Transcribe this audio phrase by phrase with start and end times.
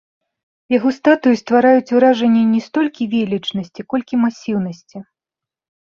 [0.77, 4.97] Яго статуі ствараюць уражанне не столькі велічнасці, колькі масіўнасці.